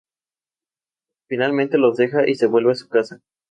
Finalmente, 1.27 1.77
los 1.77 1.95
deja 1.95 2.27
y 2.27 2.33
se 2.33 2.47
vuelve 2.47 2.71
a 2.71 2.75
su 2.75 2.89
casa. 2.89 3.19